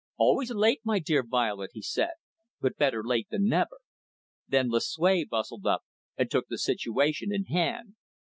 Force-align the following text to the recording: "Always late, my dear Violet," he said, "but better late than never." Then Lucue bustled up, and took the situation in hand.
"Always 0.17 0.49
late, 0.49 0.79
my 0.83 0.97
dear 0.97 1.21
Violet," 1.21 1.69
he 1.75 1.83
said, 1.83 2.13
"but 2.59 2.75
better 2.75 3.03
late 3.03 3.27
than 3.29 3.45
never." 3.47 3.77
Then 4.47 4.67
Lucue 4.67 5.29
bustled 5.29 5.67
up, 5.67 5.83
and 6.17 6.31
took 6.31 6.47
the 6.47 6.57
situation 6.57 7.31
in 7.31 7.45
hand. 7.45 7.93